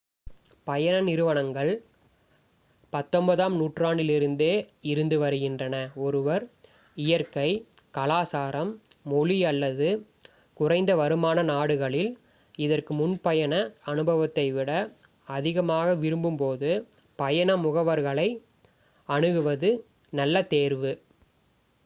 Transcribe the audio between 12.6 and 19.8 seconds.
இதற்கு முன் பயண அனுபவத்தை விட அதிகமாக விரும்பும் போது பயண முகவர்களை அணுகுவது